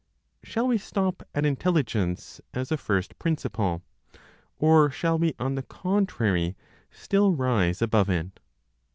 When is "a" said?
2.71-2.77